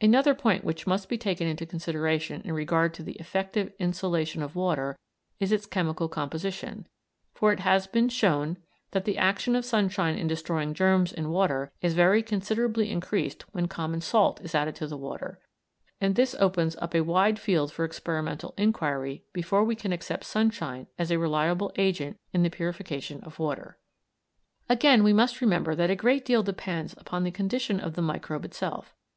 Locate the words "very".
11.94-12.22